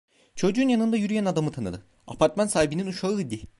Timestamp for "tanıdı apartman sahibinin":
1.51-2.87